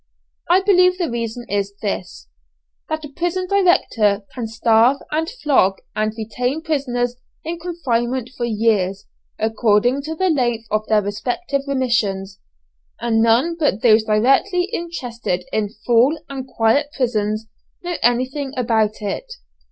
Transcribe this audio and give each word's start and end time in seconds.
I 0.49 0.61
believe 0.61 0.97
the 0.97 1.11
reason 1.11 1.45
is 1.47 1.75
this, 1.79 2.27
that 2.89 3.05
a 3.05 3.09
prison 3.09 3.45
director 3.47 4.23
can 4.33 4.47
starve 4.47 4.97
and 5.11 5.29
flog 5.29 5.75
and 5.95 6.11
retain 6.17 6.63
prisoners 6.63 7.17
in 7.43 7.59
confinement 7.59 8.31
for 8.35 8.45
years, 8.47 9.05
according 9.37 10.01
to 10.05 10.15
the 10.15 10.31
length 10.31 10.65
of 10.71 10.87
their 10.87 11.03
respective 11.03 11.61
remissions, 11.67 12.39
and 12.99 13.21
none 13.21 13.55
but 13.59 13.83
those 13.83 14.03
directly 14.03 14.63
interested 14.73 15.45
in 15.53 15.69
full 15.85 16.17
and 16.27 16.47
quiet 16.47 16.87
prisons 16.97 17.45
know 17.83 17.97
anything 18.01 18.53
about 18.57 19.03
it. 19.03 19.31